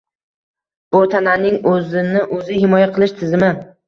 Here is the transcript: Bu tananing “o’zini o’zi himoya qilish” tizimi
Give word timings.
Bu 0.95 1.01
tananing 1.11 1.59
“o’zini 1.71 2.23
o’zi 2.39 2.57
himoya 2.63 2.89
qilish” 2.97 3.15
tizimi 3.21 3.51